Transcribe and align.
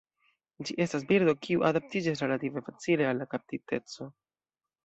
Ĝi 0.69 0.75
estas 0.85 1.05
birdo 1.11 1.35
kiu 1.43 1.65
adaptiĝas 1.69 2.25
relative 2.25 2.65
facile 2.71 3.09
al 3.13 3.23
kaptiteco. 3.35 4.13